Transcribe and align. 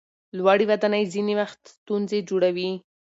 لوړې 0.37 0.65
ودانۍ 0.71 1.03
ځینې 1.13 1.33
وخت 1.41 1.61
ستونزې 1.75 2.19
جوړوي. 2.29 2.71